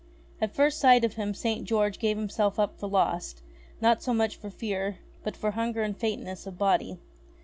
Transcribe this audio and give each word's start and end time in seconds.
At 0.41 0.55
first 0.55 0.79
sight 0.79 1.03
of 1.05 1.13
him 1.13 1.35
St. 1.35 1.63
George 1.63 1.99
gave 1.99 2.17
himself 2.17 2.57
up 2.57 2.79
for 2.79 2.87
lost, 2.89 3.43
not 3.81 4.01
so 4.01 4.15
much 4.15 4.35
for 4.35 4.49
fear, 4.49 4.97
but 5.23 5.37
for 5.37 5.51
hunger 5.51 5.83
and 5.83 5.95
faintness 5.95 6.47
of 6.47 6.57
body. 6.57 6.97